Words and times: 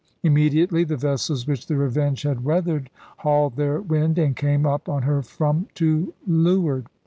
Immediately 0.23 0.83
the 0.85 0.97
vessels 0.97 1.45
which 1.45 1.67
the 1.67 1.75
Revenge 1.75 2.23
had 2.23 2.43
weathered 2.43 2.89
hauled 3.17 3.55
their 3.55 3.79
wind 3.79 4.17
and 4.17 4.35
came 4.35 4.65
up 4.65 4.89
on 4.89 5.03
her 5.03 5.21
from 5.21 5.67
to 5.75 6.15
leeward. 6.25 6.87